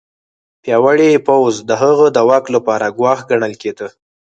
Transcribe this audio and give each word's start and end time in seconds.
پیاوړی 0.63 1.23
پوځ 1.27 1.53
د 1.69 1.71
هغه 1.81 2.05
د 2.15 2.17
واک 2.29 2.45
لپاره 2.55 2.93
ګواښ 2.97 3.19
ګڼل 3.29 3.53
کېده. 3.61 3.87